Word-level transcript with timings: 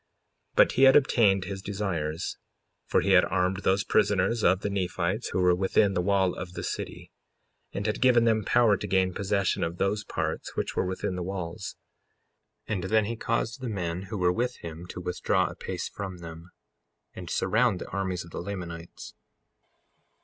55:20 0.53 0.55
But 0.55 0.71
he 0.71 0.81
had 0.81 0.95
obtained 0.95 1.45
his 1.45 1.61
desires; 1.61 2.39
for 2.87 3.01
he 3.01 3.11
had 3.11 3.23
armed 3.23 3.57
those 3.57 3.83
prisoners 3.83 4.41
of 4.43 4.61
the 4.61 4.69
Nephites 4.71 5.29
who 5.29 5.39
were 5.41 5.53
within 5.53 5.93
the 5.93 6.01
wall 6.01 6.33
of 6.33 6.53
the 6.53 6.63
city, 6.63 7.11
and 7.71 7.85
had 7.85 8.01
given 8.01 8.23
them 8.23 8.43
power 8.43 8.75
to 8.77 8.87
gain 8.87 9.13
possession 9.13 9.63
of 9.63 9.77
those 9.77 10.03
parts 10.03 10.55
which 10.55 10.75
were 10.75 10.87
within 10.87 11.15
the 11.15 11.21
walls. 11.21 11.75
55:21 12.67 12.73
And 12.73 12.83
then 12.85 13.05
he 13.05 13.15
caused 13.15 13.61
the 13.61 13.69
men 13.69 14.01
who 14.09 14.17
were 14.17 14.33
with 14.33 14.55
him 14.63 14.87
to 14.87 14.99
withdraw 14.99 15.45
a 15.51 15.55
pace 15.55 15.87
from 15.87 16.17
them, 16.17 16.49
and 17.13 17.29
surround 17.29 17.77
the 17.79 17.89
armies 17.89 18.25
of 18.25 18.31
the 18.31 18.41
Lamanites. 18.41 19.13